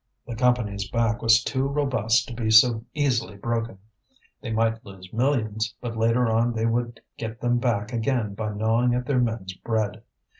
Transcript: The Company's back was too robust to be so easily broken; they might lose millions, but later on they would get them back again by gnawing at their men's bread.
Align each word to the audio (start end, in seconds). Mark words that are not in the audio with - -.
The 0.25 0.35
Company's 0.35 0.89
back 0.89 1.21
was 1.21 1.43
too 1.43 1.67
robust 1.67 2.27
to 2.27 2.33
be 2.33 2.49
so 2.49 2.83
easily 2.95 3.37
broken; 3.37 3.77
they 4.41 4.51
might 4.51 4.83
lose 4.83 5.13
millions, 5.13 5.75
but 5.79 5.95
later 5.95 6.27
on 6.27 6.53
they 6.53 6.65
would 6.65 7.01
get 7.19 7.39
them 7.39 7.59
back 7.59 7.93
again 7.93 8.33
by 8.33 8.51
gnawing 8.51 8.95
at 8.95 9.05
their 9.05 9.19
men's 9.21 9.53
bread. 9.53 10.01